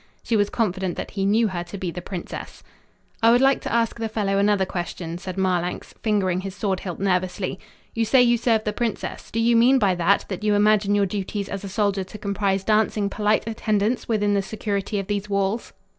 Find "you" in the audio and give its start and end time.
7.93-8.03, 8.23-8.35, 9.39-9.55, 10.43-10.55